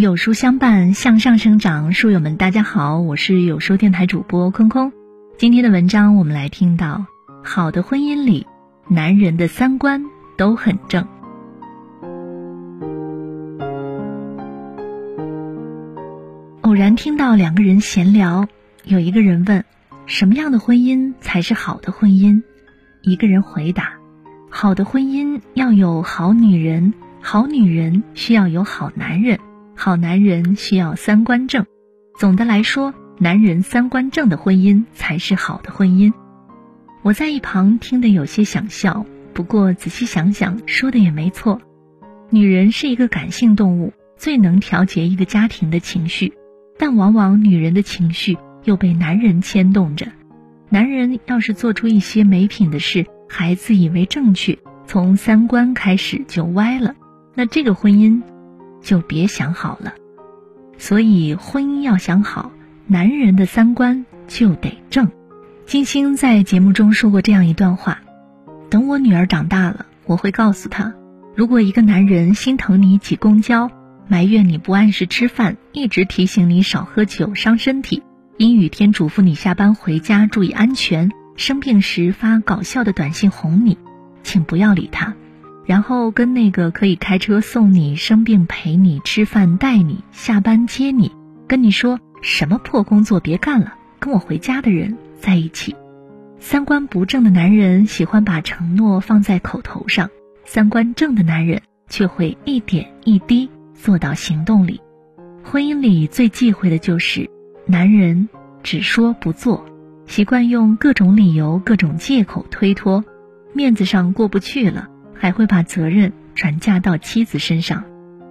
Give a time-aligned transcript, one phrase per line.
[0.00, 1.92] 有书相伴，向上生长。
[1.92, 4.90] 书友们，大家好，我是有书电台主播空空。
[5.36, 7.04] 今天的文章，我们来听到：
[7.44, 8.46] 好的婚姻里，
[8.88, 10.02] 男人的三观
[10.38, 11.06] 都很正。
[16.62, 18.48] 偶然听到两个人闲聊，
[18.84, 19.62] 有一个人问
[20.08, 22.42] ：“什么样的婚姻才是好的婚姻？”
[23.04, 23.92] 一个人回答
[24.48, 29.38] ：“好的婚姻要有好女人，好女人需要有好男人。”
[29.82, 31.64] 好男人需要三观正，
[32.18, 36.12] 总的来说，男人三观正的婚姻才是好的婚姻。
[37.00, 41.62] 我在一旁听得有些想笑，不过仔细想想，说的也没错。
[42.28, 46.34] 女人是一个感性动物，最能调节一个家庭的情绪，
[46.78, 50.08] 但往往女人的情绪又被男人牵动着。
[50.68, 56.94] 男人要是做出一些没品的事，还自以为正确，从三观开始就歪了，
[57.34, 58.20] 那这个婚姻。
[58.82, 59.94] 就别想好了，
[60.78, 62.50] 所以婚姻要想好，
[62.86, 65.10] 男人的三观就得正。
[65.66, 68.00] 金星在节目中说过这样一段话：
[68.70, 70.94] 等我女儿长大了，我会告诉她，
[71.36, 73.70] 如果一个男人心疼你挤公交，
[74.08, 78.02] 埋怨你不按时吃饭，一直提醒你少喝酒伤身体，
[78.38, 83.78] 阴雨天嘱咐你下班回家注意安全，生病时发搞笑的短信哄你，
[84.24, 85.14] 请不要理他。
[85.70, 91.12] 然后跟那个可以开车送你、生病陪你、吃饭带你、下班接你、
[91.46, 95.76] 跟你说什么破工作别干了，跟我回家的人在一起。
[96.40, 100.10] 三观不正的男人喜欢把承诺放在口头上，
[100.44, 104.80] 三观正的男人却会一点一滴做到行动里。
[105.44, 107.30] 婚姻里最忌讳的就是
[107.64, 108.28] 男人
[108.64, 109.64] 只说不做，
[110.04, 113.04] 习惯用各种理由、各种借口推脱，
[113.52, 114.88] 面子上过不去了。
[115.20, 117.84] 还会把责任转嫁到妻子身上，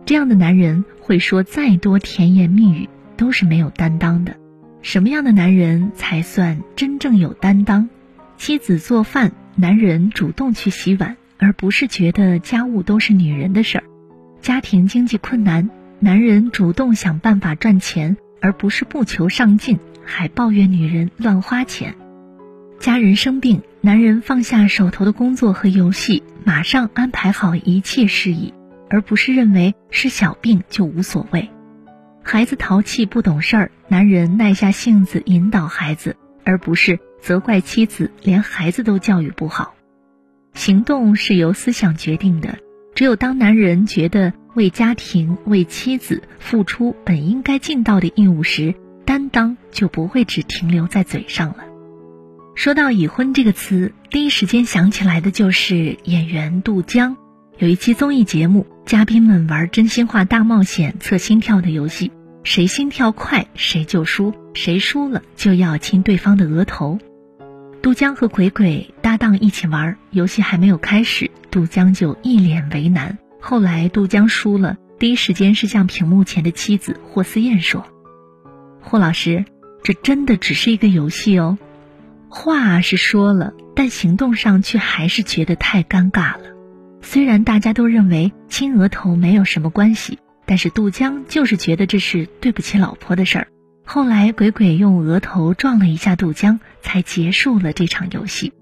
[0.06, 4.36] 这样的男人会说再多甜言蜜语都是没有担当的。
[4.82, 7.90] 什么样的男人才算真正有担当？
[8.38, 13.84] 妻子做饭，男人主动去洗碗，而不是觉得家务都是女人的事儿；
[14.42, 21.94] 家庭经济困难，男人主动想办法赚钱，而不是不求上进，还抱怨女人乱花钱；
[22.80, 26.24] 家人生病，男人放下手头的工作和游戏。
[26.46, 28.54] 马上安排好一切事宜，
[28.90, 31.50] 而不是认为是小病就无所谓。
[32.24, 39.76] 孩子淘气不懂事儿，男人耐下性子引导孩子，而不是责怪妻子连孩子都教育不好。
[40.54, 42.58] 行动是由思想决定的，
[42.96, 48.74] 只有当男人觉得为家庭、为妻子付出本应该尽到的义务时，
[49.06, 51.66] 担当就不会只停留在嘴上了。
[52.56, 57.16] 说到已婚这个词，第一时间想起来的就是演员杜江。
[57.58, 62.12] 有一期综艺节目，嘉宾们玩真心话大冒险测心跳的游戏，
[62.44, 67.00] 谁心跳快谁就输，谁输了就要亲对方的额头。
[67.82, 73.18] 杜江和鬼鬼搭档一起玩，游戏还没有开始，杜江就一脸为难。
[73.40, 77.86] 后来杜江输了，第一时间是向屏幕前的妻子霍思燕说
[78.84, 79.46] ：“霍老师，
[79.82, 81.58] 这真的只是一个游戏哦。”
[82.30, 86.44] 话是说了，但行动上却还是觉得太尴尬了。
[87.02, 93.48] 虽然大家都认为亲额头没有什么关系，但是杜江就是觉得这是对不起老婆的事儿。
[93.84, 98.54] 后来鬼鬼用额头撞了一下杜江，才结束了这场游戏。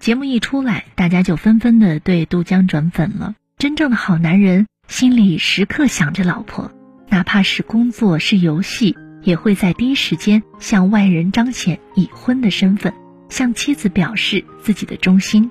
[0.00, 3.36] 节目一出来，大家就纷纷的对杜江转粉了。
[3.56, 6.72] 真正的好男人心里时刻想着老婆，
[7.08, 12.92] 哪怕是工作是游戏，也会在第一时间向外人彰显已婚的身份。
[13.32, 15.50] 向妻子表示自己的忠心，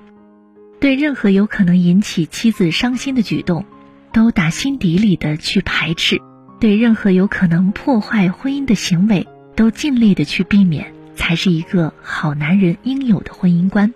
[0.78, 3.64] 对任何有可能引起妻子伤心的举动，
[4.12, 6.18] 都打心底里的去排斥；
[6.60, 9.26] 对任何有可能破坏婚姻的行为，
[9.56, 13.92] 都尽力的去避免，才是一个好男人应有的婚姻观。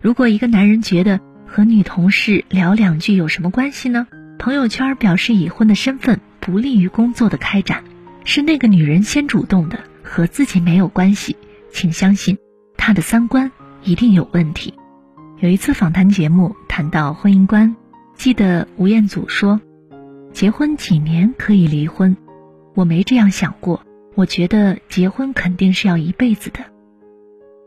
[0.00, 4.08] 如果一个男人觉得和女同事聊两句有什么关系呢？
[4.40, 7.84] 朋友圈表示已婚的身份不利于工作的开展，
[8.24, 11.36] 是那个女人先主动的，和自己没有关系，
[11.72, 12.36] 请相信。
[12.84, 13.52] 他的三观
[13.84, 14.74] 一定有问题。
[15.38, 17.76] 有一次访谈节目谈到婚姻观，
[18.16, 19.60] 记得吴彦祖说
[20.34, 22.16] ：“结婚几年可以离婚，
[22.74, 23.84] 我没这样想过。
[24.16, 26.58] 我觉得结婚肯定是要一辈子的。”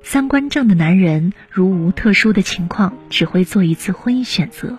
[0.04, 4.78] 三观正的男人，如无特殊的情况，只会做一次婚姻选择，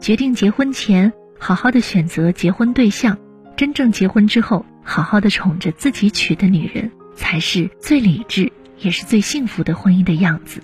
[0.00, 3.16] 决定结婚前好好的选择结婚对象，
[3.56, 8.50] 真正结婚之后，好好的宠着自己娶的女人，才是最理智。
[8.80, 10.60] 也是最幸福的婚姻的样子。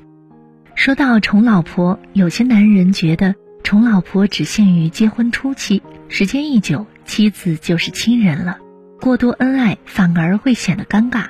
[0.75, 8.58] 说到宠老婆，有些男人觉得宠老婆只限于结婚初期，时间一久，妻子就是亲人了。
[9.00, 11.26] 过多恩爱反而会显得尴尬。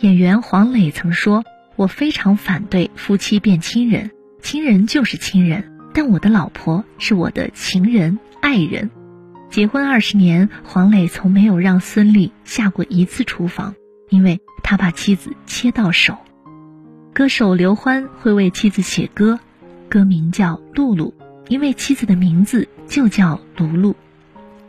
[0.00, 1.44] 演员黄磊曾说
[1.76, 4.10] ：“我非常反对夫妻变亲人，
[4.42, 8.90] 亲人就是亲人，但我的老婆是我的情人、爱人。”
[9.48, 13.74] 结婚二十年，黄磊从没有让孙俪下过一次厨房，
[14.16, 16.16] 因为他怕妻子切到手。
[17.12, 19.38] 歌手刘欢会为妻子写歌，
[19.90, 21.12] 歌名叫《露露》，
[21.48, 23.94] 因为妻子的名字就叫卢露。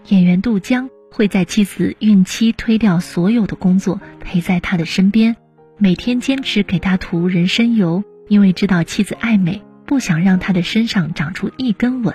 [0.09, 5.37] 演员杜江会在妻子孕期推掉所有的工作，陪在她的身边，
[5.77, 12.13] 每天坚持给她涂人参油，因为知道妻子爱美，不想让她的身上长出一根吻。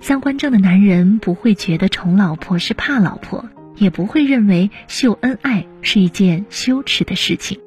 [0.00, 3.44] 三观正的男人不会觉得宠老婆是怕老婆，
[3.76, 7.58] 也不会认为秀恩爱是一件羞耻的事情。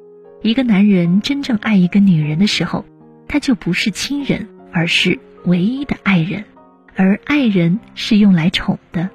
[0.42, 2.84] 一个男人真正爱一个女人的时候，
[3.28, 6.44] 他就不是亲人，而是唯一的爱人，
[6.94, 9.08] 而爱人是用来宠的。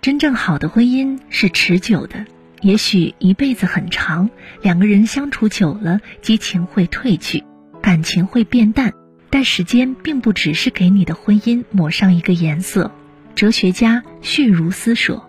[0.00, 2.24] 真正好的婚姻是持久的，
[2.62, 4.30] 也许一辈子很长，
[4.62, 7.44] 两个人相处久了，激情会褪去，
[7.82, 8.92] 感情会变淡。
[9.28, 12.90] 但时间并不只是给你的婚姻抹上一个颜色。
[13.34, 15.25] 哲学家旭如斯说：“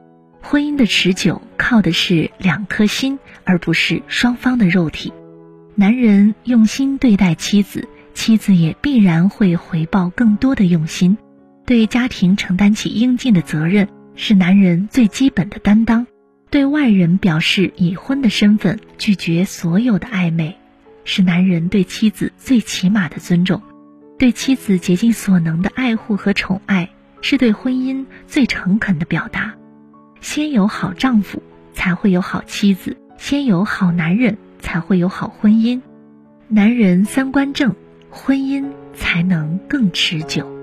[0.50, 5.12] 婚姻的持久靠的是两颗心，而不是双方的肉体。
[5.76, 11.18] 男人用心对待妻子，妻子也必然会回报更多的用心。
[11.66, 16.08] 对家庭承担起应尽的责任，是男人最基本的担当。
[16.50, 20.56] 对外人表示已婚的身份，拒绝所有的暧昧，
[21.04, 23.62] 是男人对妻子最起码的尊重。”
[24.18, 26.90] 对妻子竭尽所能的爱护和宠爱，
[27.20, 29.57] 是对婚姻最诚恳的表达。
[30.22, 31.42] 先有好丈夫，
[31.74, 35.82] 才会有好妻子；先有好男人，才会有好婚姻。
[36.48, 37.76] 男人三观正，
[38.10, 40.57] 婚姻才能更持久。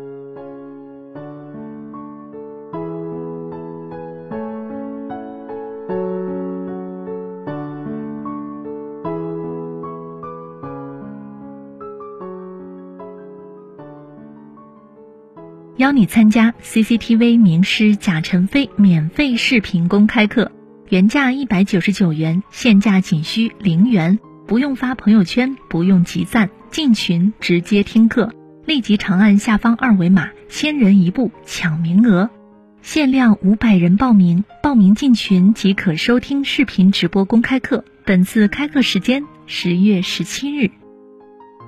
[15.76, 20.53] 邀你参加 CCTV 名师贾晨飞免费视频公开课，
[20.88, 28.32] 原价一百九十九元，现价仅需零元，不用发朋友圈，不用集赞，进群直接听课，
[28.65, 32.31] 立即长按下方二维码，先人一步抢名额，
[32.81, 37.85] 限量五百人报名，报名进群即可收听视频直播公开课。
[38.05, 40.70] 本次开课时间十月十七日。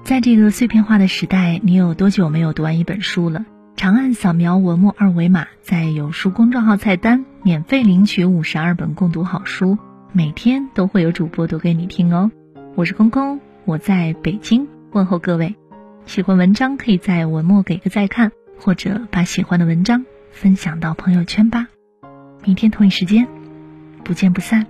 [0.05, 3.45] 在这个碎片化的时代，你有多久没有读完一本书了？
[3.87, 9.79] 长按扫描文末二维码，在有书公众号菜单免费领取五十二本共读好书，
[10.11, 12.33] 每天都会有主播读给你听哦。
[12.75, 15.55] 我是空空，我在北京问候各位。
[16.05, 21.69] 喜欢文章可以在文末给个再看，或者把喜欢的文章分享到朋友圈吧。
[22.43, 23.29] 明天同一时间，
[24.03, 24.67] 不见不散。